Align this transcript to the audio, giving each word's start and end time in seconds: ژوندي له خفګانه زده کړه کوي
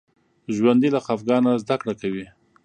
ژوندي 0.55 0.89
له 0.95 0.99
خفګانه 1.05 1.51
زده 1.63 1.75
کړه 1.81 1.93
کوي 2.01 2.25